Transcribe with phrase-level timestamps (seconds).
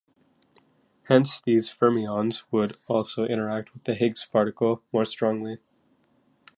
[1.09, 5.59] Hence, these fermions would also interact with the Higgs particle more strongly.